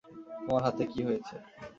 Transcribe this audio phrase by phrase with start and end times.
[0.37, 1.35] তোমার হাতে কী হয়েছে?